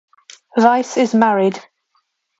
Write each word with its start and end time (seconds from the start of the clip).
Weiss 0.57 0.97
is 0.97 1.13
married. 1.13 1.59